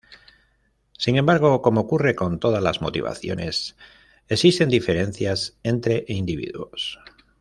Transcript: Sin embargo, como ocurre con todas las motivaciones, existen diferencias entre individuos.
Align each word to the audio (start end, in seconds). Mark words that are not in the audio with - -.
Sin 0.97 1.15
embargo, 1.17 1.61
como 1.61 1.81
ocurre 1.81 2.15
con 2.15 2.39
todas 2.39 2.63
las 2.63 2.81
motivaciones, 2.81 3.75
existen 4.29 4.67
diferencias 4.69 5.59
entre 5.61 6.05
individuos. 6.07 6.99